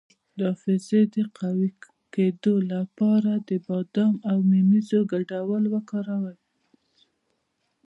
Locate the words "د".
0.37-0.39, 1.13-1.15, 3.47-3.49